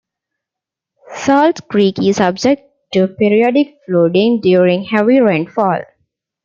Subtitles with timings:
[1.15, 5.81] Salt Creek is subject to periodic flooding during heavy rainfall.